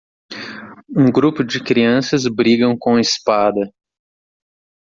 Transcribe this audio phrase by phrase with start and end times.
[0.89, 3.71] Um grupo de crianças brigam com espada.